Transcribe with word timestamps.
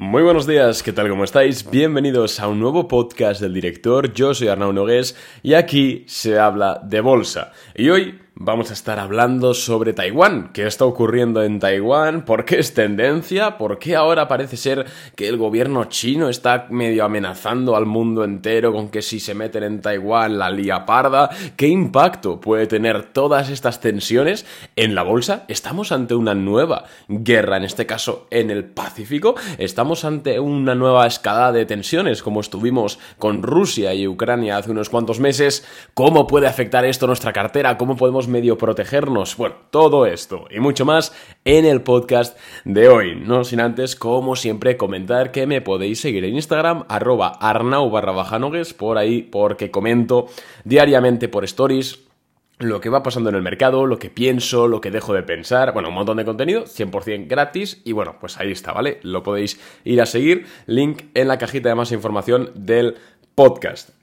Muy 0.00 0.22
buenos 0.22 0.46
días, 0.46 0.82
¿qué 0.82 0.94
tal? 0.94 1.10
¿Cómo 1.10 1.24
estáis? 1.24 1.70
Bienvenidos 1.70 2.40
a 2.40 2.48
un 2.48 2.58
nuevo 2.58 2.88
podcast 2.88 3.38
del 3.38 3.52
director. 3.52 4.14
Yo 4.14 4.32
soy 4.32 4.48
Arnau 4.48 4.72
Nogués 4.72 5.14
y 5.42 5.52
aquí 5.52 6.04
se 6.08 6.38
habla 6.38 6.80
de 6.82 7.02
bolsa. 7.02 7.52
Y 7.74 7.90
hoy 7.90 8.18
vamos 8.42 8.70
a 8.70 8.72
estar 8.72 8.98
hablando 8.98 9.52
sobre 9.52 9.92
Taiwán. 9.92 10.48
¿Qué 10.54 10.66
está 10.66 10.86
ocurriendo 10.86 11.42
en 11.42 11.58
Taiwán? 11.58 12.24
¿Por 12.24 12.46
qué 12.46 12.58
es 12.58 12.72
tendencia? 12.72 13.58
¿Por 13.58 13.78
qué 13.78 13.96
ahora 13.96 14.28
parece 14.28 14.56
ser 14.56 14.86
que 15.14 15.28
el 15.28 15.36
gobierno 15.36 15.84
chino 15.84 16.30
está 16.30 16.66
medio 16.70 17.04
amenazando 17.04 17.76
al 17.76 17.84
mundo 17.84 18.24
entero 18.24 18.72
con 18.72 18.88
que 18.88 19.02
si 19.02 19.20
se 19.20 19.34
meten 19.34 19.62
en 19.62 19.82
Taiwán 19.82 20.38
la 20.38 20.48
lía 20.48 20.86
parda? 20.86 21.28
¿Qué 21.54 21.68
impacto 21.68 22.40
puede 22.40 22.66
tener 22.66 23.12
todas 23.12 23.50
estas 23.50 23.80
tensiones 23.80 24.46
en 24.74 24.94
la 24.94 25.02
bolsa? 25.02 25.44
¿Estamos 25.46 25.92
ante 25.92 26.14
una 26.14 26.34
nueva 26.34 26.84
guerra, 27.08 27.58
en 27.58 27.64
este 27.64 27.84
caso 27.84 28.26
en 28.30 28.50
el 28.50 28.64
Pacífico? 28.64 29.34
¿Estamos 29.58 30.06
ante 30.06 30.40
una 30.40 30.74
nueva 30.74 31.06
escalada 31.06 31.52
de 31.52 31.66
tensiones 31.66 32.22
como 32.22 32.40
estuvimos 32.40 32.98
con 33.18 33.42
Rusia 33.42 33.92
y 33.92 34.08
Ucrania 34.08 34.56
hace 34.56 34.70
unos 34.70 34.88
cuantos 34.88 35.20
meses? 35.20 35.66
¿Cómo 35.92 36.26
puede 36.26 36.46
afectar 36.46 36.86
esto 36.86 37.06
nuestra 37.06 37.34
cartera? 37.34 37.76
¿Cómo 37.76 37.96
podemos 37.96 38.29
medio 38.30 38.56
protegernos. 38.56 39.36
Bueno, 39.36 39.56
todo 39.70 40.06
esto 40.06 40.46
y 40.50 40.60
mucho 40.60 40.84
más 40.84 41.12
en 41.44 41.66
el 41.66 41.82
podcast 41.82 42.38
de 42.64 42.88
hoy. 42.88 43.14
No 43.16 43.44
sin 43.44 43.60
antes, 43.60 43.96
como 43.96 44.36
siempre, 44.36 44.76
comentar 44.76 45.32
que 45.32 45.46
me 45.46 45.60
podéis 45.60 46.00
seguir 46.00 46.24
en 46.24 46.34
Instagram, 46.34 46.84
arroba 46.88 47.28
arnau 47.28 47.90
barra 47.90 48.12
bajanogues, 48.12 48.72
por 48.72 48.96
ahí, 48.96 49.22
porque 49.22 49.70
comento 49.70 50.28
diariamente 50.64 51.28
por 51.28 51.44
stories 51.44 52.00
lo 52.60 52.80
que 52.80 52.90
va 52.90 53.02
pasando 53.02 53.30
en 53.30 53.36
el 53.36 53.42
mercado, 53.42 53.86
lo 53.86 53.98
que 53.98 54.10
pienso, 54.10 54.68
lo 54.68 54.80
que 54.80 54.90
dejo 54.90 55.14
de 55.14 55.22
pensar, 55.22 55.72
bueno, 55.72 55.88
un 55.88 55.94
montón 55.94 56.18
de 56.18 56.26
contenido, 56.26 56.64
100% 56.64 57.26
gratis 57.26 57.80
y 57.84 57.92
bueno, 57.92 58.16
pues 58.20 58.38
ahí 58.38 58.52
está, 58.52 58.72
¿vale? 58.72 59.00
Lo 59.02 59.22
podéis 59.22 59.58
ir 59.84 60.00
a 60.00 60.06
seguir, 60.06 60.46
link 60.66 61.04
en 61.14 61.28
la 61.28 61.38
cajita 61.38 61.70
de 61.70 61.74
más 61.74 61.90
información 61.90 62.50
del 62.54 62.96
podcast. 63.34 63.99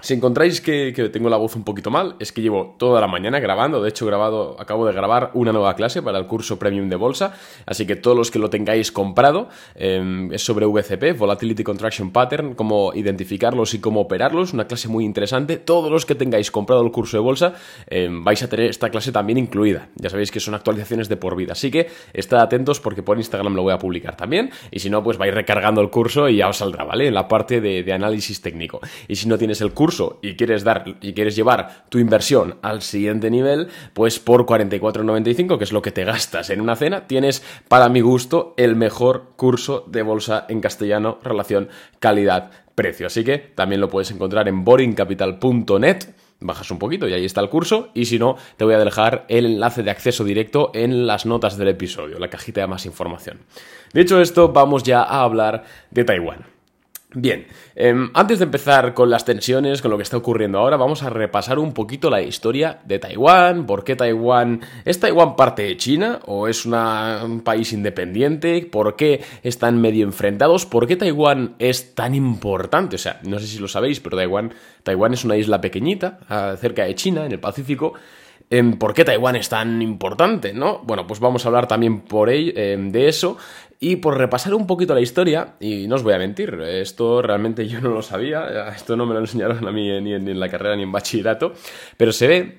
Si 0.00 0.14
encontráis 0.14 0.60
que, 0.60 0.92
tengo 1.12 1.28
la 1.28 1.36
voz 1.38 1.56
un 1.56 1.64
poquito 1.64 1.90
mal, 1.90 2.14
es 2.20 2.30
que 2.30 2.40
llevo 2.40 2.76
toda 2.78 3.00
la 3.00 3.08
mañana 3.08 3.40
grabando. 3.40 3.82
De 3.82 3.88
hecho, 3.88 4.06
grabado, 4.06 4.54
acabo 4.60 4.86
de 4.86 4.92
grabar 4.92 5.32
una 5.34 5.50
nueva 5.52 5.74
clase 5.74 6.02
para 6.02 6.18
el 6.18 6.26
curso 6.26 6.56
Premium 6.56 6.88
de 6.88 6.94
Bolsa. 6.94 7.34
Así 7.66 7.84
que 7.84 7.96
todos 7.96 8.16
los 8.16 8.30
que 8.30 8.38
lo 8.38 8.48
tengáis 8.48 8.92
comprado 8.92 9.48
em, 9.74 10.32
es 10.32 10.44
sobre 10.44 10.66
VCP, 10.66 11.18
Volatility 11.18 11.64
Contraction 11.64 12.12
Pattern, 12.12 12.54
cómo 12.54 12.92
identificarlos 12.94 13.74
y 13.74 13.80
cómo 13.80 14.00
operarlos. 14.02 14.52
Una 14.52 14.68
clase 14.68 14.86
muy 14.86 15.04
interesante. 15.04 15.56
Todos 15.56 15.90
los 15.90 16.06
que 16.06 16.14
tengáis 16.14 16.52
comprado 16.52 16.84
el 16.84 16.92
curso 16.92 17.16
de 17.16 17.22
bolsa 17.24 17.54
em, 17.88 18.22
vais 18.22 18.40
a 18.44 18.48
tener 18.48 18.70
esta 18.70 18.90
clase 18.90 19.10
también 19.10 19.36
incluida. 19.36 19.88
Ya 19.96 20.10
sabéis 20.10 20.30
que 20.30 20.38
son 20.38 20.54
actualizaciones 20.54 21.08
de 21.08 21.16
por 21.16 21.34
vida. 21.34 21.54
Así 21.54 21.72
que 21.72 21.88
estad 22.12 22.38
atentos 22.38 22.78
porque 22.78 23.02
por 23.02 23.18
Instagram 23.18 23.52
lo 23.56 23.62
voy 23.64 23.72
a 23.72 23.78
publicar 23.78 24.16
también. 24.16 24.52
Y 24.70 24.78
si 24.78 24.90
no, 24.90 25.02
pues 25.02 25.18
vais 25.18 25.34
recargando 25.34 25.80
el 25.80 25.90
curso 25.90 26.28
y 26.28 26.36
ya 26.36 26.48
os 26.48 26.58
saldrá, 26.58 26.84
¿vale? 26.84 27.08
En 27.08 27.14
la 27.14 27.26
parte 27.26 27.60
de, 27.60 27.82
de 27.82 27.92
análisis 27.92 28.40
técnico. 28.40 28.80
Y 29.08 29.16
si 29.16 29.26
no 29.26 29.36
tienes 29.36 29.60
el 29.60 29.72
curso, 29.72 29.87
y 30.22 30.36
quieres 30.36 30.64
dar 30.64 30.84
y 31.00 31.12
quieres 31.12 31.36
llevar 31.36 31.84
tu 31.88 31.98
inversión 31.98 32.56
al 32.62 32.82
siguiente 32.82 33.30
nivel, 33.30 33.68
pues 33.94 34.18
por 34.18 34.46
44.95, 34.46 35.58
que 35.58 35.64
es 35.64 35.72
lo 35.72 35.82
que 35.82 35.92
te 35.92 36.04
gastas 36.04 36.50
en 36.50 36.60
una 36.60 36.76
cena, 36.76 37.06
tienes 37.06 37.42
para 37.68 37.88
mi 37.88 38.00
gusto 38.00 38.54
el 38.56 38.76
mejor 38.76 39.32
curso 39.36 39.84
de 39.86 40.02
bolsa 40.02 40.46
en 40.48 40.60
castellano 40.60 41.18
relación 41.22 41.68
calidad 41.98 42.50
precio. 42.74 43.06
Así 43.06 43.24
que 43.24 43.38
también 43.38 43.80
lo 43.80 43.88
puedes 43.88 44.10
encontrar 44.10 44.48
en 44.48 44.64
boringcapital.net 44.64 46.14
bajas 46.40 46.70
un 46.70 46.78
poquito 46.78 47.08
y 47.08 47.12
ahí 47.12 47.24
está 47.24 47.40
el 47.40 47.48
curso 47.48 47.90
y 47.94 48.04
si 48.04 48.18
no 48.18 48.36
te 48.56 48.64
voy 48.64 48.74
a 48.74 48.78
dejar 48.78 49.24
el 49.28 49.46
enlace 49.46 49.82
de 49.82 49.90
acceso 49.90 50.24
directo 50.24 50.70
en 50.74 51.06
las 51.06 51.26
notas 51.26 51.56
del 51.56 51.68
episodio, 51.68 52.18
la 52.18 52.30
cajita 52.30 52.60
de 52.60 52.66
más 52.66 52.86
información. 52.86 53.40
Dicho 53.92 54.20
esto, 54.20 54.52
vamos 54.52 54.82
ya 54.82 55.02
a 55.02 55.22
hablar 55.22 55.64
de 55.90 56.04
Taiwán. 56.04 56.57
Bien, 57.14 57.46
em, 57.74 58.10
antes 58.12 58.38
de 58.38 58.44
empezar 58.44 58.92
con 58.92 59.08
las 59.08 59.24
tensiones, 59.24 59.80
con 59.80 59.90
lo 59.90 59.96
que 59.96 60.02
está 60.02 60.18
ocurriendo 60.18 60.58
ahora, 60.58 60.76
vamos 60.76 61.02
a 61.02 61.08
repasar 61.08 61.58
un 61.58 61.72
poquito 61.72 62.10
la 62.10 62.20
historia 62.20 62.80
de 62.84 62.98
Taiwán, 62.98 63.64
por 63.64 63.82
qué 63.82 63.96
Taiwán... 63.96 64.60
¿Es 64.84 65.00
Taiwán 65.00 65.34
parte 65.34 65.62
de 65.62 65.78
China 65.78 66.20
o 66.26 66.48
es 66.48 66.66
un 66.66 67.40
país 67.42 67.72
independiente? 67.72 68.68
¿Por 68.70 68.94
qué 68.94 69.22
están 69.42 69.80
medio 69.80 70.04
enfrentados? 70.04 70.66
¿Por 70.66 70.86
qué 70.86 70.96
Taiwán 70.96 71.54
es 71.58 71.94
tan 71.94 72.14
importante? 72.14 72.96
O 72.96 72.98
sea, 72.98 73.20
no 73.22 73.38
sé 73.38 73.46
si 73.46 73.58
lo 73.58 73.68
sabéis, 73.68 74.00
pero 74.00 74.18
Taiwán, 74.18 74.52
Taiwán 74.82 75.14
es 75.14 75.24
una 75.24 75.38
isla 75.38 75.62
pequeñita, 75.62 76.18
ah, 76.28 76.56
cerca 76.60 76.84
de 76.84 76.94
China, 76.94 77.24
en 77.24 77.32
el 77.32 77.40
Pacífico, 77.40 77.94
em, 78.50 78.78
¿Por 78.78 78.94
qué 78.94 79.04
Taiwán 79.04 79.36
es 79.36 79.48
tan 79.48 79.82
importante? 79.82 80.52
¿no? 80.52 80.80
Bueno, 80.84 81.06
pues 81.06 81.20
vamos 81.20 81.44
a 81.44 81.48
hablar 81.48 81.68
también 81.68 82.00
por 82.00 82.30
ello, 82.30 82.52
em, 82.56 82.90
de 82.90 83.08
eso. 83.08 83.36
Y 83.80 83.96
por 83.96 84.18
repasar 84.18 84.54
un 84.54 84.66
poquito 84.66 84.94
la 84.94 85.00
historia, 85.00 85.54
y 85.60 85.86
no 85.86 85.94
os 85.94 86.02
voy 86.02 86.12
a 86.12 86.18
mentir, 86.18 86.54
esto 86.60 87.22
realmente 87.22 87.68
yo 87.68 87.80
no 87.80 87.90
lo 87.90 88.02
sabía, 88.02 88.68
esto 88.68 88.96
no 88.96 89.06
me 89.06 89.14
lo 89.14 89.20
enseñaron 89.20 89.66
a 89.66 89.72
mí 89.72 90.00
ni 90.00 90.14
en, 90.14 90.40
la 90.40 90.48
carrera 90.48 90.76
ni 90.76 90.82
en 90.82 90.92
bachillerato, 90.92 91.52
pero 91.96 92.12
se 92.12 92.26
ve 92.26 92.58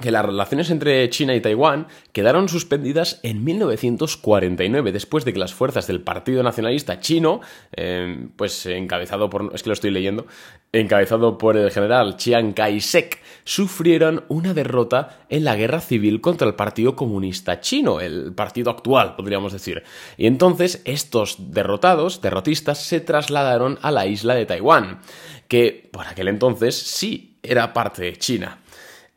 que 0.00 0.10
las 0.10 0.24
relaciones 0.24 0.70
entre 0.70 1.08
China 1.08 1.36
y 1.36 1.40
Taiwán 1.40 1.86
quedaron 2.12 2.48
suspendidas 2.48 3.20
en 3.22 3.44
1949, 3.44 4.90
después 4.90 5.24
de 5.24 5.32
que 5.32 5.38
las 5.38 5.54
fuerzas 5.54 5.86
del 5.86 6.00
Partido 6.00 6.42
Nacionalista 6.42 6.98
Chino, 6.98 7.40
eh, 7.76 8.26
pues 8.34 8.66
encabezado 8.66 9.30
por, 9.30 9.52
es 9.54 9.62
que 9.62 9.68
lo 9.68 9.74
estoy 9.74 9.92
leyendo, 9.92 10.26
encabezado 10.72 11.38
por 11.38 11.56
el 11.56 11.70
general 11.70 12.16
Chiang 12.16 12.54
Kai-shek, 12.54 13.22
sufrieron 13.44 14.24
una 14.26 14.52
derrota 14.52 15.20
en 15.28 15.44
la 15.44 15.54
guerra 15.54 15.80
civil 15.80 16.20
contra 16.20 16.48
el 16.48 16.54
Partido 16.54 16.96
Comunista 16.96 17.60
Chino, 17.60 18.00
el 18.00 18.34
partido 18.34 18.72
actual, 18.72 19.14
podríamos 19.14 19.52
decir. 19.52 19.84
Y 20.16 20.26
entonces 20.26 20.82
estos 20.86 21.36
derrotados, 21.52 22.20
derrotistas, 22.20 22.82
se 22.82 23.00
trasladaron 23.00 23.78
a 23.80 23.92
la 23.92 24.06
isla 24.06 24.34
de 24.34 24.46
Taiwán, 24.46 24.98
que 25.46 25.88
por 25.92 26.08
aquel 26.08 26.26
entonces 26.26 26.74
sí 26.74 27.38
era 27.44 27.72
parte 27.72 28.02
de 28.02 28.16
China. 28.16 28.58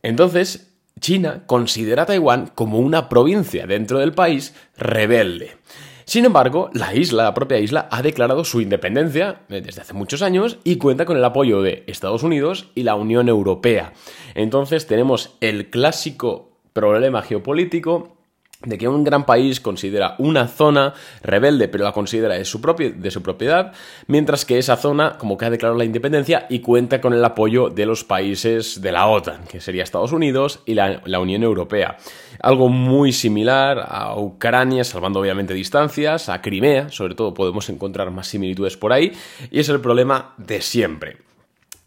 Entonces, 0.04 0.67
China 1.00 1.44
considera 1.46 2.04
a 2.04 2.06
Taiwán 2.06 2.52
como 2.54 2.80
una 2.80 3.10
provincia 3.10 3.68
dentro 3.68 4.00
del 4.00 4.14
país 4.14 4.56
rebelde. 4.78 5.58
Sin 6.06 6.24
embargo, 6.24 6.70
la 6.74 6.96
isla, 6.96 7.24
la 7.24 7.34
propia 7.34 7.60
isla, 7.60 7.90
ha 7.92 8.02
declarado 8.02 8.46
su 8.46 8.62
independencia 8.62 9.42
eh, 9.50 9.62
desde 9.62 9.82
hace 9.82 9.94
muchos 9.94 10.22
años 10.22 10.58
y 10.64 10.78
cuenta 10.78 11.04
con 11.04 11.18
el 11.18 11.24
apoyo 11.26 11.62
de 11.62 11.84
Estados 11.88 12.24
Unidos 12.24 12.70
y 12.76 12.84
la 12.84 12.96
Unión 12.96 13.28
Europea. 13.28 13.92
Entonces 14.34 14.88
tenemos 14.88 15.36
el 15.42 15.70
clásico 15.70 16.52
problema 16.72 17.24
geopolítico 17.24 18.17
de 18.64 18.78
que 18.78 18.88
un 18.88 19.04
gran 19.04 19.26
país 19.26 19.60
considera 19.60 20.16
una 20.18 20.48
zona 20.48 20.94
rebelde, 21.22 21.68
pero 21.68 21.84
la 21.84 21.92
considera 21.92 22.36
de 22.36 22.46
su, 22.46 22.60
de 22.60 23.12
su, 23.12 23.22
propiedad, 23.22 23.74
mientras 24.08 24.46
que 24.46 24.58
esa 24.58 24.78
zona 24.78 25.18
como 25.18 25.38
que 25.38 25.46
ha 25.46 25.50
declarado 25.52 25.78
la 25.78 25.86
independencia 25.86 26.48
y 26.50 26.60
cuenta 26.60 27.00
con 27.00 27.14
el 27.14 27.24
apoyo 27.24 27.70
de 27.70 27.86
los 27.86 28.04
países 28.04 28.82
de 28.82 28.92
la 28.92 29.08
OTAN, 29.08 29.46
que 29.46 29.62
sería 29.62 29.84
Estados 29.84 30.12
Unidos 30.12 30.62
y 30.66 30.74
la, 30.74 31.02
la 31.06 31.20
Unión 31.20 31.44
Europea. 31.44 31.98
Algo 32.42 32.70
muy 32.70 33.12
similar 33.12 33.86
a 33.88 34.18
Ucrania, 34.20 34.84
salvando 34.84 35.20
obviamente 35.20 35.54
distancias, 35.54 36.28
a 36.28 36.42
Crimea, 36.42 36.90
sobre 36.90 37.14
todo 37.14 37.34
podemos 37.34 37.70
encontrar 37.70 38.10
más 38.10 38.28
similitudes 38.28 38.76
por 38.76 38.92
ahí, 38.92 39.14
y 39.52 39.60
es 39.60 39.70
el 39.70 39.82
problema 39.82 40.34
de 40.38 40.62
siempre. 40.62 41.18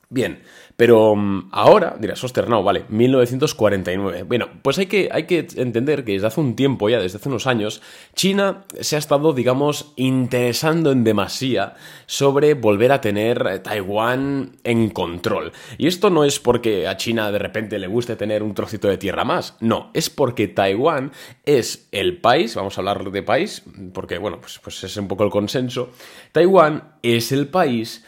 Bien, 0.08 0.42
pero 0.80 1.14
mm, 1.14 1.50
ahora 1.52 1.94
dirás, 2.00 2.24
no, 2.48 2.62
vale, 2.62 2.86
1949. 2.88 4.22
Bueno, 4.22 4.48
pues 4.62 4.78
hay 4.78 4.86
que, 4.86 5.10
hay 5.12 5.24
que 5.24 5.46
entender 5.56 6.06
que 6.06 6.12
desde 6.12 6.28
hace 6.28 6.40
un 6.40 6.56
tiempo 6.56 6.88
ya, 6.88 6.98
desde 6.98 7.18
hace 7.18 7.28
unos 7.28 7.46
años, 7.46 7.82
China 8.14 8.64
se 8.80 8.96
ha 8.96 8.98
estado, 8.98 9.34
digamos, 9.34 9.92
interesando 9.96 10.90
en 10.90 11.04
demasía 11.04 11.74
sobre 12.06 12.54
volver 12.54 12.92
a 12.92 13.02
tener 13.02 13.58
Taiwán 13.62 14.56
en 14.64 14.88
control. 14.88 15.52
Y 15.76 15.86
esto 15.86 16.08
no 16.08 16.24
es 16.24 16.38
porque 16.38 16.88
a 16.88 16.96
China 16.96 17.30
de 17.30 17.38
repente 17.38 17.78
le 17.78 17.86
guste 17.86 18.16
tener 18.16 18.42
un 18.42 18.54
trocito 18.54 18.88
de 18.88 18.96
tierra 18.96 19.22
más, 19.22 19.58
no, 19.60 19.90
es 19.92 20.08
porque 20.08 20.48
Taiwán 20.48 21.12
es 21.44 21.88
el 21.92 22.22
país, 22.22 22.54
vamos 22.54 22.78
a 22.78 22.80
hablar 22.80 23.10
de 23.10 23.22
país, 23.22 23.64
porque 23.92 24.16
bueno, 24.16 24.40
pues, 24.40 24.58
pues 24.64 24.82
es 24.82 24.96
un 24.96 25.08
poco 25.08 25.24
el 25.24 25.30
consenso, 25.30 25.90
Taiwán 26.32 26.94
es 27.02 27.32
el 27.32 27.48
país 27.48 28.02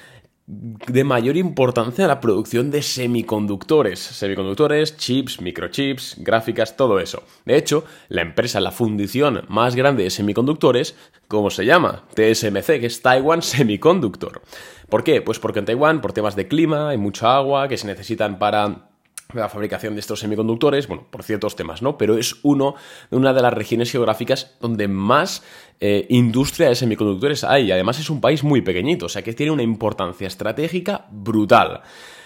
de 0.47 1.05
mayor 1.05 1.37
importancia 1.37 2.03
en 2.03 2.09
la 2.09 2.21
producción 2.21 2.71
de 2.71 2.83
semiconductores. 2.83 4.01
Semiconductores, 4.01 4.97
chips, 4.97 5.41
microchips, 5.41 6.17
gráficas, 6.19 6.77
todo 6.77 6.99
eso. 6.99 7.23
De 7.45 7.57
hecho, 7.57 7.85
la 8.09 8.23
empresa, 8.23 8.61
la 8.61 8.73
fundición 8.73 9.45
más 9.49 9.77
grande 9.77 10.03
de 10.03 10.11
semiconductores, 10.11 10.97
¿cómo 11.29 11.51
se 11.51 11.65
llama? 11.65 12.05
TSMC, 12.15 12.81
que 12.81 12.87
es 12.87 13.03
Taiwan 13.03 13.43
Semiconductor. 13.43 14.43
¿Por 14.89 15.05
qué? 15.05 15.23
Pues 15.23 15.39
porque 15.39 15.61
en 15.61 15.65
Taiwán, 15.65 16.01
por 16.01 16.13
temas 16.13 16.37
de 16.37 16.49
clima, 16.49 16.91
hay 16.91 16.99
mucha 16.99 17.37
agua 17.37 17.69
que 17.69 17.77
se 17.77 17.87
necesitan 17.87 18.39
para 18.39 18.92
la 19.35 19.49
fabricación 19.49 19.95
de 19.95 20.01
estos 20.01 20.21
semiconductores, 20.21 20.89
bueno, 20.89 21.07
por 21.11 21.23
ciertos 21.23 21.57
temas, 21.57 21.83
¿no? 21.83 21.97
Pero 21.99 22.17
es 22.19 22.37
uno, 22.43 22.75
una 23.11 23.33
de 23.33 23.43
las 23.43 23.53
regiones 23.53 23.91
geográficas 23.91 24.57
donde 24.61 24.89
más 24.89 25.43
eh, 25.81 26.07
industria 26.11 26.69
de 26.69 26.75
semiconductores 26.75 27.45
hay. 27.45 27.71
Además 27.73 27.99
es 27.99 28.11
un 28.11 28.21
país 28.21 28.45
muy 28.45 28.61
pequeñito, 28.61 29.07
o 29.07 29.09
sea 29.09 29.23
que 29.23 29.33
tiene 29.33 29.53
una 29.53 29.63
importancia 29.63 30.27
estratégica 30.27 31.07
brutal. 31.11 31.83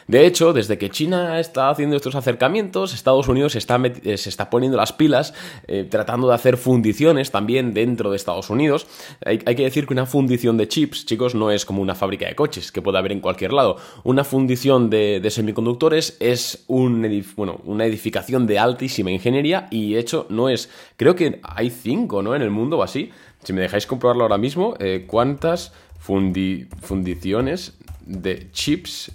De 0.08 0.24
hecho, 0.24 0.52
desde 0.52 0.78
que 0.78 0.88
China 0.88 1.40
está 1.40 1.68
haciendo 1.68 1.96
estos 1.96 2.14
acercamientos, 2.14 2.94
Estados 2.94 3.26
Unidos 3.26 3.52
se 3.52 3.58
está, 3.58 3.80
eh, 3.84 4.16
poniendo 4.50 4.76
las 4.76 4.92
pilas 4.92 5.34
eh, 5.66 5.84
tratando 5.90 6.28
de 6.28 6.34
hacer 6.34 6.56
fundiciones 6.56 7.32
también 7.32 7.74
dentro 7.74 8.10
de 8.10 8.16
Estados 8.16 8.48
Unidos. 8.48 8.86
Hay, 9.24 9.38
que 9.38 9.64
decir 9.64 9.86
que 9.86 9.94
una 9.94 10.06
fundición 10.06 10.56
de 10.56 10.68
chips, 10.68 11.06
chicos, 11.06 11.34
no 11.34 11.50
es 11.50 11.64
como 11.64 11.82
una 11.82 11.96
fábrica 11.96 12.26
de 12.26 12.36
coches 12.36 12.70
que 12.70 12.82
puede 12.82 12.98
haber 12.98 13.10
en 13.12 13.20
cualquier 13.20 13.52
lado. 13.52 13.78
Una 14.04 14.22
fundición 14.22 14.90
de, 14.90 15.26
semiconductores 15.28 16.16
es 16.20 16.64
bueno, 16.68 17.60
una 17.64 17.84
edificación 17.84 18.46
de 18.46 18.60
altísima 18.60 19.10
ingeniería 19.10 19.66
y 19.70 19.94
de 19.94 20.00
hecho 20.00 20.26
no 20.28 20.48
es, 20.48 20.70
creo 20.96 21.16
que 21.16 21.40
hay 21.42 21.70
cinco, 21.70 22.22
¿no? 22.22 22.36
En 22.36 22.42
el 22.42 22.50
mundo 22.50 22.78
o 22.78 22.82
así. 22.84 23.10
Si 23.42 23.52
me 23.52 23.60
dejáis 23.60 23.86
comprobarlo 23.86 24.22
ahora 24.22 24.38
mismo, 24.38 24.74
eh, 24.78 25.04
¿cuántas 25.06 25.72
fundiciones 25.98 27.76
de 28.04 28.50
chips 28.52 29.10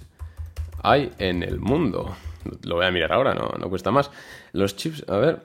hay 0.82 1.12
en 1.18 1.42
el 1.42 1.60
mundo? 1.60 2.16
Lo 2.64 2.76
voy 2.76 2.86
a 2.86 2.90
mirar 2.90 3.12
ahora, 3.12 3.34
no, 3.34 3.52
no 3.58 3.68
cuesta 3.68 3.90
más. 3.90 4.10
Los 4.52 4.76
chips, 4.76 5.04
a 5.08 5.16
ver. 5.16 5.42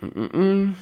Mm, 0.00 0.20
mm, 0.20 0.42
mm. 0.42 0.76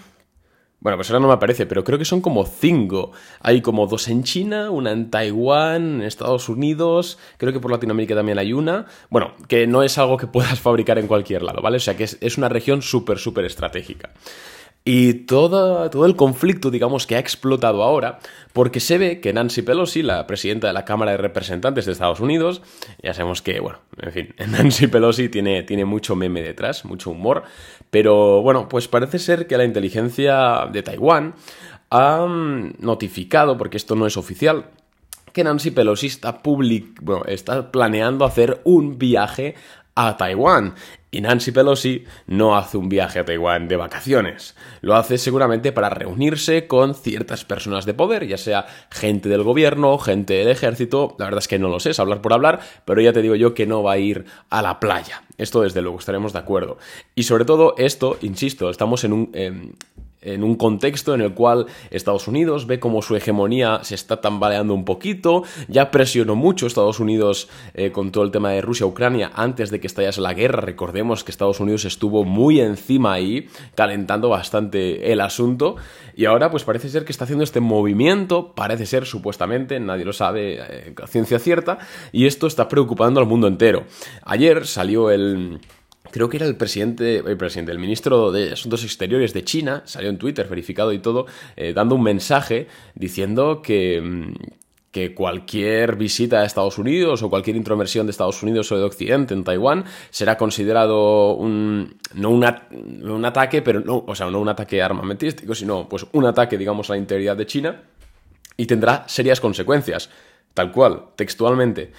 Bueno, 0.81 0.97
pues 0.97 1.11
ahora 1.11 1.21
no 1.21 1.27
me 1.27 1.35
aparece, 1.35 1.67
pero 1.67 1.83
creo 1.83 1.99
que 1.99 2.05
son 2.05 2.21
como 2.21 2.47
cinco. 2.47 3.11
Hay 3.41 3.63
como 3.63 3.89
dos 3.89 4.07
en 4.07 4.23
China, 4.23 4.71
una 4.71 4.93
en 4.93 5.11
Taiwán, 5.11 5.97
en 5.97 6.03
Estados 6.03 6.49
Unidos, 6.49 7.19
creo 7.37 7.53
que 7.53 7.59
por 7.59 7.73
Latinoamérica 7.73 8.15
también 8.15 8.39
hay 8.39 8.53
una. 8.53 8.87
Bueno, 9.11 9.35
que 9.49 9.67
no 9.67 9.83
es 9.83 9.99
algo 9.99 10.17
que 10.17 10.29
puedas 10.29 10.61
fabricar 10.61 10.99
en 10.99 11.09
cualquier 11.09 11.43
lado, 11.43 11.63
¿vale? 11.63 11.79
O 11.79 11.81
sea 11.81 11.97
que 11.97 12.05
es, 12.05 12.17
es 12.21 12.39
una 12.39 12.49
región 12.49 12.83
súper, 12.83 13.19
súper 13.19 13.45
estratégica. 13.45 14.11
Y 14.91 15.13
todo, 15.13 15.91
todo 15.91 16.07
el 16.07 16.17
conflicto, 16.17 16.71
digamos, 16.71 17.07
que 17.07 17.15
ha 17.15 17.19
explotado 17.19 17.83
ahora, 17.83 18.21
porque 18.55 18.81
se 18.81 18.97
ve 18.97 19.21
que 19.21 19.35
Nancy 19.35 19.61
Pelosi, 19.61 20.03
la 20.03 20.27
presidenta 20.27 20.67
de 20.67 20.73
la 20.73 20.87
Cámara 20.87 21.11
de 21.11 21.19
Representantes 21.19 21.85
de 21.85 21.93
Estados 21.93 22.21
Unidos, 22.21 22.63
ya 23.03 23.13
sabemos 23.13 23.43
que, 23.43 23.61
bueno, 23.61 23.81
en 24.01 24.13
fin, 24.13 24.35
Nancy 24.51 24.87
Pelosi 24.87 25.29
tiene, 25.29 25.63
tiene 25.63 25.85
mucho 25.85 26.17
meme 26.17 26.41
detrás, 26.41 26.87
mucho 26.87 27.11
humor, 27.11 27.43
pero 27.91 28.41
bueno, 28.41 28.67
pues 28.67 28.89
parece 28.89 29.19
ser 29.19 29.47
que 29.47 29.59
la 29.59 29.65
inteligencia 29.65 30.67
de 30.73 30.83
Taiwán 30.83 31.35
ha 31.91 32.27
notificado, 32.79 33.59
porque 33.59 33.77
esto 33.77 33.95
no 33.95 34.07
es 34.07 34.17
oficial, 34.17 34.71
que 35.35 35.45
Nancy 35.45 35.71
Pelosi 35.71 36.07
está, 36.07 36.41
bueno, 36.43 37.25
está 37.27 37.71
planeando 37.71 38.25
hacer 38.25 38.63
un 38.65 38.99
viaje 38.99 39.55
a 39.99 40.17
Taiwán. 40.17 40.75
Y 41.11 41.23
Nancy 41.23 41.53
Pelosi 41.53 42.05
no 42.27 42.57
hace 42.57 42.77
un 42.77 42.89
viaje 42.89 43.19
a 43.19 43.25
Taiwán 43.25 43.67
de 43.67 43.77
vacaciones. 43.77 44.55
Lo 44.83 44.95
hace 44.95 45.19
seguramente 45.19 45.73
para 45.73 45.89
reunirse 45.89 46.67
con 46.67 46.95
ciertas 46.95 47.45
personas 47.45 47.87
de 47.87 47.95
poder, 47.95 48.27
ya 48.27 48.37
sea 48.37 48.67
gente 48.91 49.29
del 49.29 49.43
gobierno, 49.43 49.99
gente 49.99 50.35
del 50.35 50.49
ejército. 50.49 51.17
La 51.19 51.25
verdad 51.25 51.39
es 51.39 51.49
que 51.49 51.59
no 51.59 51.69
lo 51.69 51.81
sé, 51.81 51.91
es 51.91 51.99
hablar 51.99 52.21
por 52.21 52.35
hablar, 52.35 52.61
pero 52.85 53.01
ya 53.01 53.13
te 53.13 53.23
digo 53.23 53.35
yo 53.35 53.55
que 53.55 53.67
no 53.67 53.83
va 53.83 53.93
a 53.93 53.99
ir 53.99 54.27
a 54.51 54.63
la 54.63 54.79
playa. 54.79 55.23
Esto 55.39 55.63
desde 55.63 55.83
luego 55.83 55.99
estaremos 55.99 56.33
de 56.33 56.39
acuerdo. 56.41 56.79
Y 57.15 57.25
sobre 57.25 57.45
todo 57.45 57.75
esto, 57.79 58.19
insisto, 58.21 58.71
estamos 58.71 59.03
en 59.05 59.13
un... 59.15 59.31
Em, 59.33 59.73
en 60.21 60.43
un 60.43 60.57
contexto 60.57 61.15
en 61.15 61.21
el 61.21 61.35
cual 61.35 61.67
Estados 61.91 62.29
Unidos 62.29 62.67
ve 62.67 62.81
como 62.81 63.03
su 63.03 63.17
hegemonía 63.17 63.81
se 63.83 63.95
está 63.95 64.21
tambaleando 64.21 64.75
un 64.75 64.85
poquito, 64.85 65.45
ya 65.69 65.91
presionó 65.91 66.37
mucho 66.37 66.67
Estados 66.67 67.01
Unidos 67.01 67.49
eh, 67.75 67.93
con 67.93 68.11
todo 68.11 68.25
el 68.25 68.31
tema 68.31 68.51
de 68.51 68.61
Rusia-Ucrania 68.61 69.31
antes 69.35 69.71
de 69.71 69.81
que 69.81 69.87
estallase 69.87 70.21
la 70.21 70.35
guerra, 70.35 70.61
recordemos 70.61 71.25
que 71.25 71.31
Estados 71.31 71.61
Unidos 71.61 71.85
estuvo 71.85 72.25
muy 72.25 72.61
encima 72.61 73.13
ahí, 73.13 73.49
calentando 73.75 74.29
bastante 74.29 75.13
el 75.13 75.21
asunto, 75.21 75.77
y 76.15 76.25
ahora 76.25 76.51
pues 76.51 76.65
parece 76.65 76.89
ser 76.89 77.05
que 77.05 77.13
está 77.13 77.25
haciendo 77.25 77.45
este 77.45 77.61
movimiento, 77.61 78.53
parece 78.55 78.87
ser 78.87 79.07
supuestamente, 79.07 79.79
nadie 79.79 80.05
lo 80.05 80.13
sabe, 80.13 80.59
eh, 80.61 80.95
ciencia 81.07 81.39
cierta, 81.39 81.79
y 82.13 82.27
esto 82.27 82.47
está 82.47 82.69
preocupando 82.69 83.21
al 83.21 83.27
mundo 83.27 83.47
entero. 83.47 83.85
Ayer 84.25 84.67
salió 84.67 85.11
el 85.11 85.61
creo 86.11 86.29
que 86.29 86.37
era 86.39 86.47
el 86.47 86.57
presidente, 86.57 87.19
el 87.19 87.37
presidente, 87.37 87.73
el 87.73 87.79
ministro 87.79 88.33
de 88.33 88.53
Asuntos 88.53 88.85
Exteriores 88.85 89.33
de 89.33 89.45
China, 89.45 89.83
salió 89.85 90.11
en 90.11 90.19
Twitter, 90.19 90.49
verificado 90.49 90.93
y 90.93 90.99
todo, 90.99 91.27
eh, 91.57 91.73
dando 91.73 91.95
un 91.95 92.03
mensaje 92.03 92.69
diciendo 92.95 93.63
que, 93.63 94.01
mm, 94.01 94.33
que 94.91 95.15
cualquier 95.15 95.97
visita 95.97 96.41
a 96.41 96.45
Estados 96.45 96.79
Unidos 96.79 97.23
o 97.23 97.31
cualquier 97.31 97.57
intromersión 97.57 98.07
de 98.07 98.11
Estados 98.11 98.43
Unidos 98.43 98.73
o 98.73 98.79
de 98.79 98.85
Occidente 98.85 99.35
en 99.35 99.45
Taiwán 99.45 99.85
será 100.11 100.37
considerado 100.37 101.35
un, 101.35 101.97
no 102.15 102.31
un 102.31 103.25
ataque, 103.25 103.63
pero 103.63 103.81
no, 103.81 104.05
o 104.07 104.15
sea, 104.15 104.31
no 104.31 104.41
un 104.41 104.49
ataque 104.49 104.83
armamentístico, 104.83 105.55
sino 105.55 105.89
pues 105.89 106.07
un 106.13 106.25
ataque, 106.25 106.57
digamos, 106.57 106.89
a 106.89 106.95
la 106.95 106.99
integridad 106.99 107.37
de 107.37 107.47
China 107.47 107.83
y 108.57 108.67
tendrá 108.67 109.05
serias 109.09 109.41
consecuencias, 109.41 110.11
tal 110.55 110.73
cual, 110.73 111.11
textualmente. 111.17 111.93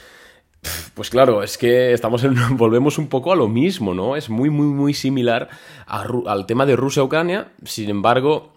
Pues 0.93 1.09
claro, 1.09 1.43
es 1.43 1.57
que 1.57 1.93
estamos 1.93 2.23
en, 2.23 2.35
volvemos 2.57 2.97
un 2.97 3.07
poco 3.07 3.31
a 3.31 3.35
lo 3.35 3.47
mismo, 3.47 3.93
¿no? 3.93 4.15
Es 4.15 4.29
muy, 4.29 4.49
muy, 4.49 4.67
muy 4.67 4.93
similar 4.93 5.49
al 5.87 6.45
tema 6.45 6.65
de 6.65 6.75
Rusia-Ucrania, 6.75 7.51
sin 7.63 7.89
embargo, 7.89 8.51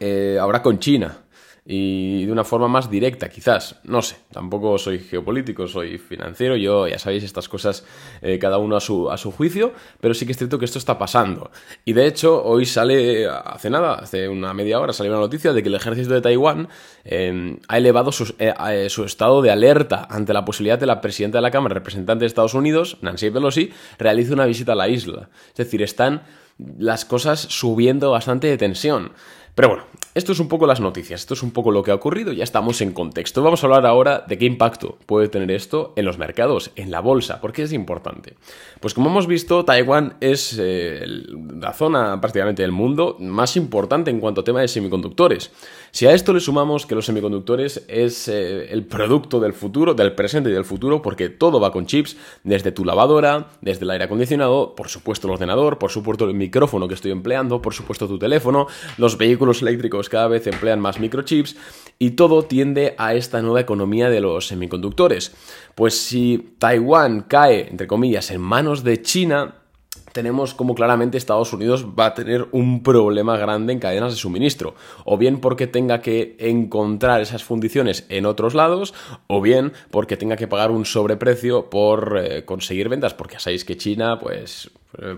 eh, 0.00 0.38
ahora 0.40 0.62
con 0.62 0.78
China 0.78 1.18
y 1.70 2.24
de 2.24 2.32
una 2.32 2.44
forma 2.44 2.66
más 2.66 2.90
directa, 2.90 3.28
quizás. 3.28 3.76
No 3.84 4.00
sé, 4.00 4.16
tampoco 4.32 4.78
soy 4.78 5.00
geopolítico, 5.00 5.68
soy 5.68 5.98
financiero, 5.98 6.56
yo 6.56 6.88
ya 6.88 6.98
sabéis 6.98 7.24
estas 7.24 7.46
cosas 7.46 7.84
eh, 8.22 8.38
cada 8.38 8.56
uno 8.56 8.74
a 8.74 8.80
su, 8.80 9.10
a 9.10 9.18
su 9.18 9.30
juicio, 9.32 9.74
pero 10.00 10.14
sí 10.14 10.24
que 10.24 10.32
es 10.32 10.38
cierto 10.38 10.58
que 10.58 10.64
esto 10.64 10.78
está 10.78 10.96
pasando. 10.96 11.50
Y 11.84 11.92
de 11.92 12.06
hecho, 12.06 12.42
hoy 12.42 12.64
sale, 12.64 13.28
hace 13.28 13.68
nada, 13.68 13.96
hace 13.96 14.30
una 14.30 14.54
media 14.54 14.80
hora, 14.80 14.94
salió 14.94 15.12
una 15.12 15.20
noticia 15.20 15.52
de 15.52 15.62
que 15.62 15.68
el 15.68 15.74
ejército 15.74 16.14
de 16.14 16.22
Taiwán 16.22 16.70
em, 17.04 17.58
ha 17.68 17.76
elevado 17.76 18.12
su, 18.12 18.34
eh, 18.38 18.54
eh, 18.70 18.88
su, 18.88 19.04
estado 19.04 19.42
de 19.42 19.50
alerta 19.50 20.08
ante 20.08 20.32
la 20.32 20.46
posibilidad 20.46 20.78
de 20.78 20.86
la 20.86 21.02
presidenta 21.02 21.36
de 21.36 21.42
la 21.42 21.50
Cámara, 21.50 21.74
representante 21.74 22.20
de 22.22 22.28
Estados 22.28 22.54
Unidos, 22.54 22.96
Nancy 23.02 23.28
Pelosi, 23.28 23.74
realice 23.98 24.32
una 24.32 24.46
visita 24.46 24.72
a 24.72 24.76
la 24.76 24.88
isla. 24.88 25.28
Es 25.50 25.56
decir, 25.56 25.82
están 25.82 26.22
las 26.78 27.04
cosas 27.04 27.40
subiendo 27.40 28.10
bastante 28.10 28.48
de 28.48 28.58
tensión. 28.58 29.12
Pero 29.58 29.70
bueno, 29.70 29.82
esto 30.14 30.30
es 30.30 30.38
un 30.38 30.46
poco 30.46 30.68
las 30.68 30.78
noticias, 30.78 31.22
esto 31.22 31.34
es 31.34 31.42
un 31.42 31.50
poco 31.50 31.72
lo 31.72 31.82
que 31.82 31.90
ha 31.90 31.94
ocurrido, 31.96 32.32
ya 32.32 32.44
estamos 32.44 32.80
en 32.80 32.92
contexto. 32.92 33.42
Vamos 33.42 33.60
a 33.60 33.66
hablar 33.66 33.86
ahora 33.86 34.24
de 34.24 34.38
qué 34.38 34.44
impacto 34.44 34.96
puede 35.04 35.26
tener 35.26 35.50
esto 35.50 35.94
en 35.96 36.04
los 36.04 36.16
mercados, 36.16 36.70
en 36.76 36.92
la 36.92 37.00
bolsa, 37.00 37.40
porque 37.40 37.64
es 37.64 37.72
importante. 37.72 38.36
Pues 38.78 38.94
como 38.94 39.10
hemos 39.10 39.26
visto, 39.26 39.64
Taiwán 39.64 40.14
es 40.20 40.56
eh, 40.60 41.02
la 41.04 41.72
zona 41.72 42.20
prácticamente 42.20 42.62
del 42.62 42.70
mundo 42.70 43.16
más 43.18 43.56
importante 43.56 44.12
en 44.12 44.20
cuanto 44.20 44.42
a 44.42 44.44
tema 44.44 44.60
de 44.60 44.68
semiconductores. 44.68 45.50
Si 45.90 46.06
a 46.06 46.12
esto 46.12 46.32
le 46.32 46.40
sumamos 46.40 46.86
que 46.86 46.94
los 46.94 47.06
semiconductores 47.06 47.84
es 47.88 48.28
eh, 48.28 48.72
el 48.72 48.84
producto 48.84 49.40
del 49.40 49.52
futuro, 49.52 49.94
del 49.94 50.14
presente 50.14 50.50
y 50.50 50.52
del 50.52 50.64
futuro, 50.64 51.02
porque 51.02 51.28
todo 51.28 51.60
va 51.60 51.72
con 51.72 51.86
chips, 51.86 52.16
desde 52.44 52.72
tu 52.72 52.84
lavadora, 52.84 53.48
desde 53.60 53.84
el 53.84 53.90
aire 53.90 54.04
acondicionado, 54.04 54.74
por 54.74 54.88
supuesto 54.88 55.26
el 55.26 55.34
ordenador, 55.34 55.78
por 55.78 55.90
supuesto 55.90 56.26
el 56.26 56.34
micrófono 56.34 56.88
que 56.88 56.94
estoy 56.94 57.10
empleando, 57.10 57.62
por 57.62 57.74
supuesto 57.74 58.06
tu 58.06 58.18
teléfono, 58.18 58.66
los 58.98 59.16
vehículos 59.16 59.62
eléctricos 59.62 60.08
cada 60.08 60.28
vez 60.28 60.46
emplean 60.46 60.80
más 60.80 61.00
microchips 61.00 61.56
y 61.98 62.10
todo 62.10 62.42
tiende 62.44 62.94
a 62.98 63.14
esta 63.14 63.42
nueva 63.42 63.60
economía 63.60 64.10
de 64.10 64.20
los 64.20 64.46
semiconductores. 64.46 65.34
Pues 65.74 65.98
si 65.98 66.54
Taiwán 66.58 67.22
cae, 67.22 67.68
entre 67.68 67.86
comillas, 67.86 68.30
en 68.30 68.40
manos 68.40 68.84
de 68.84 69.02
China, 69.02 69.54
tenemos 70.12 70.54
como 70.54 70.74
claramente 70.74 71.18
Estados 71.18 71.52
Unidos 71.52 71.86
va 71.98 72.06
a 72.06 72.14
tener 72.14 72.48
un 72.52 72.82
problema 72.82 73.36
grande 73.36 73.72
en 73.72 73.78
cadenas 73.78 74.12
de 74.12 74.18
suministro, 74.18 74.74
o 75.04 75.18
bien 75.18 75.40
porque 75.40 75.66
tenga 75.66 76.00
que 76.00 76.36
encontrar 76.38 77.20
esas 77.20 77.44
fundiciones 77.44 78.06
en 78.08 78.26
otros 78.26 78.54
lados, 78.54 78.94
o 79.26 79.40
bien 79.40 79.72
porque 79.90 80.16
tenga 80.16 80.36
que 80.36 80.48
pagar 80.48 80.70
un 80.70 80.84
sobreprecio 80.84 81.70
por 81.70 82.18
eh, 82.18 82.44
conseguir 82.44 82.88
ventas, 82.88 83.14
porque 83.14 83.34
ya 83.34 83.40
sabéis 83.40 83.64
que 83.64 83.76
China, 83.76 84.18
pues 84.18 84.70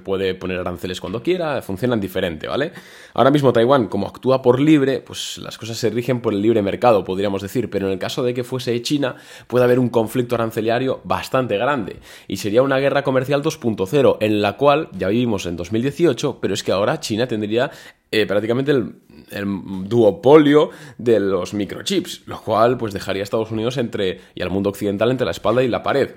puede 0.03 0.35
poner 0.35 0.59
aranceles 0.59 1.00
cuando 1.00 1.23
quiera, 1.23 1.62
funcionan 1.62 2.00
diferente, 2.00 2.49
¿vale? 2.49 2.73
Ahora 3.15 3.31
mismo 3.31 3.53
Taiwán, 3.53 3.87
como 3.87 4.09
actúa 4.09 4.43
por 4.43 4.61
libre, 4.61 5.00
pues 5.00 5.39
las 5.39 5.59
cosas 5.59 5.77
se 5.77 5.91
rigen 5.91 6.21
por 6.21 6.33
el 6.33 6.43
libre 6.43 6.61
mercado, 6.61 7.05
podríamos 7.05 7.41
decir, 7.41 7.71
pero 7.71 7.87
en 7.87 7.93
el 7.93 7.99
caso 7.99 8.23
de 8.23 8.35
que 8.35 8.43
fuese 8.43 8.81
China, 8.83 9.17
puede 9.47 9.65
haber 9.65 9.79
un 9.79 9.89
conflicto 9.89 10.35
arancelario 10.35 11.00
bastante 11.05 11.57
grande, 11.57 12.00
y 12.27 12.39
sería 12.39 12.62
una 12.62 12.79
guerra 12.79 13.03
comercial 13.03 13.43
2.0, 13.43 14.17
en 14.21 14.43
la 14.43 14.57
cual 14.57 14.89
ya 14.93 15.09
vivimos 15.09 15.47
en 15.47 15.57
2018, 15.57 16.39
pero 16.41 16.55
es 16.55 16.65
que 16.65 16.73
ahora 16.73 16.99
China 16.99 17.29
tendría 17.29 17.71
eh, 18.12 18.27
prácticamente 18.27 18.73
el, 18.73 18.95
duopolio 19.85 20.71
de 20.99 21.21
los 21.21 21.55
microchips, 21.55 22.23
lo 22.27 22.41
cual 22.43 22.77
pues 22.77 22.93
dejaría 22.93 23.23
a 23.23 23.25
Estados 23.25 23.53
Unidos 23.53 23.77
entre 23.77 24.21
y 24.35 24.43
al 24.43 24.50
mundo 24.50 24.71
occidental 24.71 25.12
entre 25.12 25.25
la 25.25 25.31
espalda 25.31 25.62
y 25.62 25.69
la 25.69 25.85
pared. 25.85 26.11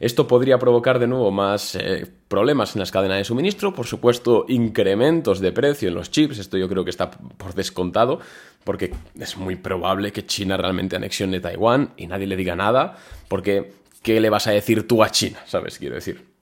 Esto 0.00 0.26
podría 0.26 0.58
provocar 0.58 0.98
de 0.98 1.06
nuevo 1.06 1.30
más 1.30 1.74
eh, 1.74 2.06
problemas 2.28 2.74
en 2.74 2.80
las 2.80 2.90
cadenas 2.90 3.18
de 3.18 3.24
suministro, 3.24 3.74
por 3.74 3.86
supuesto 3.86 4.44
incrementos 4.48 5.40
de 5.40 5.52
precio 5.52 5.88
en 5.88 5.94
los 5.94 6.10
chips, 6.10 6.38
esto 6.38 6.56
yo 6.56 6.68
creo 6.68 6.84
que 6.84 6.90
está 6.90 7.10
por 7.10 7.54
descontado, 7.54 8.20
porque 8.64 8.92
es 9.18 9.36
muy 9.36 9.56
probable 9.56 10.12
que 10.12 10.26
China 10.26 10.56
realmente 10.56 10.96
anexione 10.96 11.40
Taiwán 11.40 11.94
y 11.96 12.06
nadie 12.06 12.26
le 12.26 12.36
diga 12.36 12.54
nada, 12.54 12.96
porque 13.28 13.72
¿qué 14.02 14.20
le 14.20 14.30
vas 14.30 14.46
a 14.46 14.52
decir 14.52 14.86
tú 14.86 15.02
a 15.02 15.10
China? 15.10 15.38
¿Sabes? 15.46 15.78
Quiero 15.78 15.94
decir. 15.94 16.37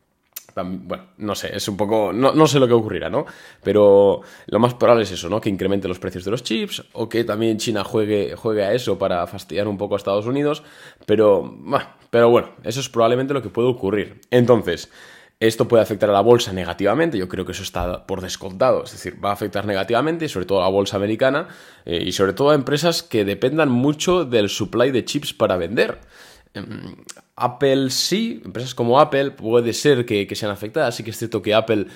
Bueno, 0.65 1.05
no 1.19 1.35
sé, 1.35 1.55
es 1.55 1.69
un 1.69 1.77
poco, 1.77 2.13
no, 2.13 2.33
no, 2.33 2.47
sé 2.47 2.59
lo 2.59 2.67
que 2.67 2.73
ocurrirá, 2.73 3.11
¿no? 3.11 3.27
Pero 3.63 4.23
lo 4.47 4.59
más 4.59 4.75
probable 4.75 5.05
es 5.05 5.13
eso, 5.13 5.29
¿no? 5.29 5.41
Que 5.41 5.49
incremente 5.49 5.89
los 5.89 5.99
precios 5.99 6.25
de 6.25 6.31
los 6.31 6.43
chips 6.43 6.85
o 6.93 7.09
que 7.09 7.25
también 7.25 7.59
China 7.59 7.85
juegue, 7.85 8.35
juegue 8.37 8.65
a 8.65 8.73
eso 8.73 8.99
para 8.99 9.27
fastidiar 9.27 9.69
un 9.69 9.77
poco 9.77 9.95
a 9.95 9.99
Estados 9.99 10.27
Unidos, 10.27 10.63
pero, 11.05 11.59
pero 12.11 12.31
bueno, 12.31 12.51
eso 12.65 12.81
es 12.81 12.89
probablemente 12.89 13.35
lo 13.35 13.43
que 13.43 13.51
puede 13.51 13.69
ocurrir. 13.69 14.21
Entonces, 14.31 14.91
esto 15.39 15.69
puede 15.69 15.83
afectar 15.83 16.09
a 16.09 16.15
la 16.15 16.23
bolsa 16.23 16.53
negativamente, 16.55 17.19
yo 17.19 17.29
creo 17.29 17.45
que 17.45 17.53
eso 17.53 17.63
está 17.63 18.07
por 18.07 18.23
descontado, 18.23 18.85
es 18.85 18.93
decir, 18.93 19.23
va 19.23 19.31
a 19.31 19.33
afectar 19.35 19.67
negativamente, 19.67 20.29
sobre 20.31 20.47
todo 20.47 20.61
a 20.61 20.63
la 20.63 20.71
bolsa 20.71 20.97
americana 20.97 21.49
eh, 21.85 22.03
y 22.07 22.13
sobre 22.13 22.33
todo 22.33 22.51
a 22.51 22.55
empresas 22.55 23.03
que 23.03 23.27
dependan 23.27 23.69
mucho 23.69 24.25
del 24.25 24.49
supply 24.49 24.91
de 24.91 25.05
chips 25.05 25.35
para 25.35 25.59
vender. 25.59 26.01
Em, 26.55 26.97
Apple 27.37 27.90
sí, 27.90 28.40
empresas 28.45 28.75
como 28.75 28.99
Apple 28.99 29.33
puede 29.33 29.73
ser 29.75 30.07
que, 30.07 30.35
sean 30.35 30.50
afectadas, 30.50 30.95
sí 30.97 31.05
que 31.05 31.11
es 31.11 31.19
cierto 31.19 31.43
que 31.43 31.55
Apple 31.55 31.87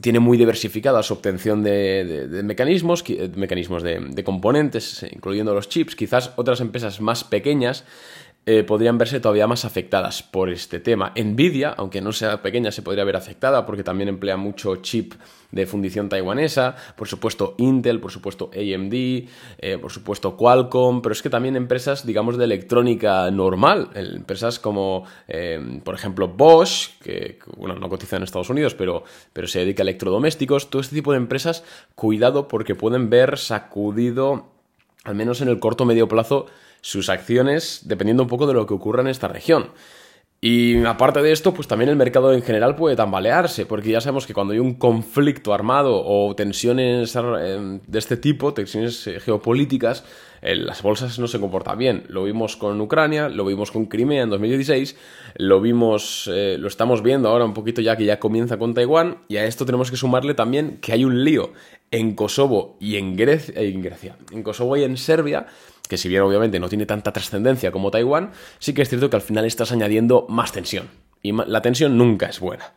tiene 0.00 0.20
muy 0.20 0.38
diversificada 0.38 1.02
su 1.02 1.14
obtención 1.14 1.62
de, 1.62 2.42
mecanismos, 2.44 3.04
mecanismos 3.34 3.82
de, 3.82 4.22
componentes, 4.24 5.04
incluyendo 5.10 5.54
los 5.54 5.68
chips. 5.68 5.96
Quizás 5.96 6.32
otras 6.36 6.60
empresas 6.60 7.00
más 7.00 7.24
pequeñas 7.24 7.84
eh, 8.46 8.64
podrían 8.64 8.96
verse 8.96 9.20
todavía 9.20 9.46
más 9.46 9.64
afectadas 9.64 10.22
por 10.22 10.48
este 10.48 10.80
tema. 10.80 11.12
Nvidia, 11.14 11.74
aunque 11.76 12.00
no 12.00 12.12
sea 12.12 12.40
pequeña, 12.40 12.72
se 12.72 12.82
podría 12.82 13.04
ver 13.04 13.16
afectada 13.16 13.66
porque 13.66 13.84
también 13.84 14.08
emplea 14.08 14.36
mucho 14.36 14.76
chip 14.76 15.14
de 15.50 15.66
fundición 15.66 16.08
taiwanesa, 16.08 16.76
por 16.96 17.08
supuesto 17.08 17.54
Intel, 17.58 18.00
por 18.00 18.10
supuesto 18.10 18.50
AMD, 18.54 18.92
eh, 18.94 19.78
por 19.80 19.90
supuesto 19.90 20.36
Qualcomm, 20.36 21.00
pero 21.00 21.12
es 21.12 21.22
que 21.22 21.30
también 21.30 21.56
empresas, 21.56 22.06
digamos, 22.06 22.36
de 22.36 22.44
electrónica 22.44 23.30
normal, 23.30 23.90
empresas 23.94 24.58
como, 24.58 25.04
eh, 25.26 25.80
por 25.84 25.94
ejemplo, 25.94 26.28
Bosch, 26.28 26.98
que, 27.02 27.38
bueno, 27.56 27.76
no 27.76 27.88
cotiza 27.88 28.16
en 28.16 28.22
Estados 28.22 28.50
Unidos, 28.50 28.74
pero, 28.74 29.04
pero 29.32 29.46
se 29.46 29.60
dedica 29.60 29.82
a 29.82 29.84
electrodomésticos, 29.84 30.68
todo 30.70 30.80
este 30.80 30.96
tipo 30.96 31.12
de 31.12 31.18
empresas, 31.18 31.64
cuidado 31.94 32.48
porque 32.48 32.74
pueden 32.74 33.08
ver 33.08 33.38
sacudido, 33.38 34.48
al 35.04 35.14
menos 35.14 35.40
en 35.40 35.48
el 35.48 35.58
corto 35.60 35.86
medio 35.86 36.08
plazo, 36.08 36.46
sus 36.80 37.08
acciones 37.08 37.82
dependiendo 37.84 38.22
un 38.22 38.28
poco 38.28 38.46
de 38.46 38.54
lo 38.54 38.66
que 38.66 38.74
ocurra 38.74 39.02
en 39.02 39.08
esta 39.08 39.28
región. 39.28 39.70
Y 40.40 40.84
aparte 40.84 41.20
de 41.20 41.32
esto, 41.32 41.52
pues 41.52 41.66
también 41.66 41.90
el 41.90 41.96
mercado 41.96 42.32
en 42.32 42.42
general 42.42 42.76
puede 42.76 42.94
tambalearse, 42.94 43.66
porque 43.66 43.90
ya 43.90 44.00
sabemos 44.00 44.24
que 44.24 44.34
cuando 44.34 44.52
hay 44.52 44.60
un 44.60 44.74
conflicto 44.74 45.52
armado 45.52 46.00
o 46.04 46.32
tensiones 46.36 47.16
eh, 47.16 47.80
de 47.84 47.98
este 47.98 48.16
tipo, 48.16 48.54
tensiones 48.54 49.04
eh, 49.08 49.18
geopolíticas, 49.18 50.04
eh, 50.40 50.54
las 50.54 50.80
bolsas 50.80 51.18
no 51.18 51.26
se 51.26 51.40
comportan 51.40 51.76
bien. 51.76 52.04
Lo 52.06 52.22
vimos 52.22 52.56
con 52.56 52.80
Ucrania, 52.80 53.28
lo 53.28 53.44
vimos 53.44 53.72
con 53.72 53.86
Crimea 53.86 54.22
en 54.22 54.30
2016, 54.30 54.96
lo 55.38 55.60
vimos, 55.60 56.30
lo 56.32 56.68
estamos 56.68 57.02
viendo 57.02 57.28
ahora 57.28 57.44
un 57.44 57.54
poquito 57.54 57.80
ya 57.80 57.96
que 57.96 58.04
ya 58.04 58.20
comienza 58.20 58.58
con 58.58 58.74
Taiwán, 58.74 59.18
y 59.26 59.38
a 59.38 59.44
esto 59.44 59.66
tenemos 59.66 59.90
que 59.90 59.96
sumarle 59.96 60.34
también 60.34 60.78
que 60.80 60.92
hay 60.92 61.04
un 61.04 61.24
lío 61.24 61.52
en 61.90 62.14
Kosovo 62.14 62.76
y 62.78 62.94
en 62.96 63.16
Grecia, 63.16 63.54
en, 63.56 63.82
Grecia, 63.82 64.16
en 64.30 64.44
Kosovo 64.44 64.76
y 64.76 64.84
en 64.84 64.96
Serbia, 64.96 65.46
que 65.88 65.96
si 65.96 66.08
bien 66.08 66.22
obviamente 66.22 66.60
no 66.60 66.68
tiene 66.68 66.86
tanta 66.86 67.12
trascendencia 67.12 67.72
como 67.72 67.90
Taiwán, 67.90 68.30
sí 68.58 68.74
que 68.74 68.82
es 68.82 68.88
cierto 68.88 69.10
que 69.10 69.16
al 69.16 69.22
final 69.22 69.44
estás 69.44 69.72
añadiendo 69.72 70.26
más 70.28 70.52
tensión. 70.52 70.88
Y 71.22 71.32
la 71.32 71.62
tensión 71.62 71.98
nunca 71.98 72.26
es 72.26 72.38
buena. 72.38 72.72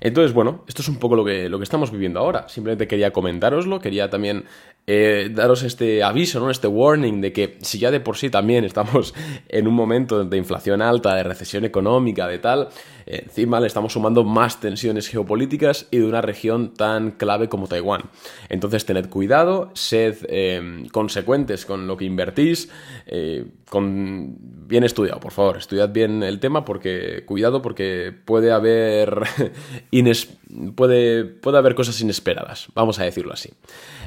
Entonces, 0.00 0.34
bueno, 0.34 0.64
esto 0.68 0.82
es 0.82 0.88
un 0.88 0.98
poco 0.98 1.16
lo 1.16 1.24
que, 1.24 1.48
lo 1.48 1.58
que 1.58 1.64
estamos 1.64 1.90
viviendo 1.90 2.20
ahora. 2.20 2.48
Simplemente 2.48 2.86
quería 2.86 3.12
comentároslo, 3.12 3.80
quería 3.80 4.10
también 4.10 4.44
eh, 4.86 5.30
daros 5.32 5.62
este 5.62 6.02
aviso, 6.02 6.40
¿no? 6.40 6.50
Este 6.50 6.66
warning 6.66 7.22
de 7.22 7.32
que 7.32 7.56
si 7.62 7.78
ya 7.78 7.90
de 7.90 8.00
por 8.00 8.18
sí 8.18 8.28
también 8.28 8.64
estamos 8.64 9.14
en 9.48 9.66
un 9.66 9.74
momento 9.74 10.22
de 10.22 10.36
inflación 10.36 10.82
alta, 10.82 11.14
de 11.14 11.22
recesión 11.22 11.64
económica, 11.64 12.28
de 12.28 12.38
tal, 12.38 12.68
encima 13.06 13.60
le 13.60 13.66
estamos 13.66 13.92
sumando 13.92 14.24
más 14.24 14.60
tensiones 14.60 15.08
geopolíticas 15.08 15.86
y 15.90 15.98
de 15.98 16.04
una 16.04 16.20
región 16.20 16.74
tan 16.74 17.12
clave 17.12 17.48
como 17.48 17.68
Taiwán. 17.68 18.02
Entonces, 18.48 18.84
tened 18.86 19.08
cuidado, 19.08 19.70
sed 19.74 20.16
eh, 20.28 20.86
consecuentes 20.92 21.66
con 21.66 21.86
lo 21.86 21.96
que 21.96 22.04
invertís, 22.04 22.70
eh, 23.06 23.46
con 23.68 24.36
bien 24.66 24.84
estudiado, 24.84 25.20
por 25.20 25.32
favor, 25.32 25.56
estudiad 25.56 25.90
bien 25.90 26.22
el 26.22 26.40
tema 26.40 26.64
porque 26.64 27.24
cuidado 27.26 27.60
porque 27.60 28.12
puede 28.24 28.52
haber 28.52 29.22
puede, 30.76 31.24
puede 31.24 31.58
haber 31.58 31.74
cosas 31.74 32.00
inesperadas, 32.00 32.68
vamos 32.74 32.98
a 32.98 33.04
decirlo 33.04 33.32
así. 33.32 33.50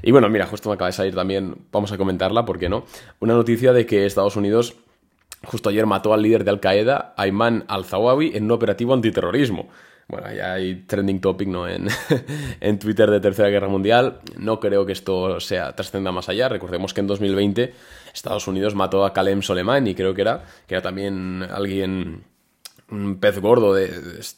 Y 0.02 0.12
bueno, 0.12 0.30
mira, 0.30 0.46
justo 0.46 0.70
me 0.70 0.76
acaba 0.76 0.88
de 0.88 0.94
salir 0.94 1.16
también, 1.16 1.56
vamos 1.72 1.92
a 1.92 1.98
comentarla, 1.98 2.46
¿por 2.46 2.60
qué 2.60 2.70
no? 2.70 2.86
Una 3.20 3.34
noticia 3.34 3.74
de 3.74 3.86
que 3.86 4.06
Estados 4.06 4.36
Unidos 4.36 4.76
justo 5.48 5.70
ayer 5.70 5.86
mató 5.86 6.14
al 6.14 6.22
líder 6.22 6.44
de 6.44 6.52
Al 6.52 6.60
Qaeda, 6.60 7.14
Ayman 7.18 7.66
al-Zawawi, 7.68 8.36
en 8.36 8.46
un 8.46 8.52
operativo 8.52 8.94
antiterrorismo. 8.94 9.70
Bueno, 10.08 10.32
ya 10.34 10.54
hay 10.54 10.84
trending 10.88 11.20
topic 11.20 11.50
¿no? 11.50 11.68
en, 11.68 11.88
en 12.62 12.80
Twitter 12.80 13.12
de 13.12 13.20
Tercera 13.20 13.50
Guerra 13.50 13.68
Mundial. 13.68 14.20
No 14.38 14.60
creo 14.60 14.86
que 14.86 14.94
esto 14.94 15.40
sea 15.40 15.76
trascenda 15.76 16.12
más 16.12 16.30
allá. 16.30 16.48
Recordemos 16.48 16.94
que 16.94 17.02
en 17.02 17.08
2020 17.08 17.74
Estados 18.14 18.48
Unidos 18.48 18.74
mató 18.74 19.06
a 19.06 19.12
Kalem 19.12 19.42
Soleimani, 19.42 19.96
creo 19.96 20.14
que 20.14 20.22
era, 20.22 20.46
que 20.66 20.76
era 20.76 20.82
también 20.82 21.44
alguien 21.44 22.24
un 22.90 23.20
pez 23.20 23.40
gordo 23.40 23.74
de, 23.74 23.92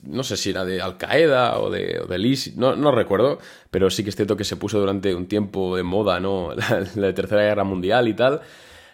no 0.04 0.24
sé 0.24 0.36
si 0.36 0.50
era 0.50 0.66
de 0.66 0.82
Al 0.82 0.98
Qaeda 0.98 1.60
o 1.60 1.70
de, 1.70 2.00
o 2.00 2.60
no, 2.60 2.76
no, 2.76 2.92
recuerdo, 2.92 3.38
pero 3.70 3.90
sí 3.90 4.04
que 4.04 4.10
es 4.10 4.16
cierto 4.16 4.36
que 4.36 4.44
se 4.44 4.56
puso 4.56 4.80
durante 4.80 5.14
un 5.14 5.28
tiempo 5.28 5.76
de 5.76 5.84
moda, 5.84 6.20
¿no? 6.20 6.54
La, 6.96 7.14
Tercera 7.14 7.44
Guerra 7.44 7.64
Mundial 7.64 8.08
y 8.08 8.14
tal. 8.16 8.42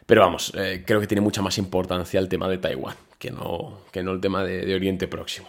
Pero 0.05 0.21
vamos, 0.21 0.53
eh, 0.55 0.83
creo 0.85 0.99
que 0.99 1.07
tiene 1.07 1.21
mucha 1.21 1.41
más 1.41 1.57
importancia 1.57 2.19
el 2.19 2.29
tema 2.29 2.47
de 2.47 2.57
Taiwán 2.57 2.95
que 3.25 3.31
no, 3.31 3.79
que 3.91 4.03
no 4.03 4.11
el 4.11 4.21
tema 4.21 4.43
de, 4.43 4.75
Oriente 4.75 5.07
Próximo. 5.07 5.47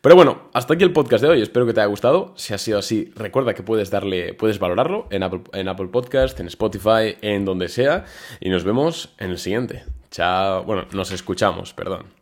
Pero 0.00 0.14
bueno, 0.14 0.42
hasta 0.52 0.74
aquí 0.74 0.84
el 0.84 0.92
podcast 0.92 1.22
de 1.22 1.30
hoy. 1.30 1.42
Espero 1.42 1.66
que 1.66 1.72
te 1.72 1.80
haya 1.80 1.88
gustado. 1.88 2.32
Si 2.36 2.54
ha 2.54 2.58
sido 2.58 2.78
así, 2.78 3.12
recuerda 3.16 3.54
que 3.54 3.62
puedes 3.62 3.90
darle, 3.90 4.34
puedes 4.34 4.58
valorarlo 4.58 5.08
en 5.10 5.22
Apple, 5.22 5.42
en 5.52 5.68
Apple 5.68 5.88
Podcast, 5.88 6.38
en 6.38 6.46
Spotify, 6.46 7.16
en 7.22 7.44
donde 7.44 7.68
sea. 7.68 8.04
Y 8.40 8.48
nos 8.48 8.64
vemos 8.64 9.14
en 9.18 9.30
el 9.30 9.38
siguiente. 9.38 9.84
Chao. 10.10 10.62
Bueno, 10.64 10.86
nos 10.92 11.10
escuchamos, 11.10 11.72
perdón. 11.72 12.15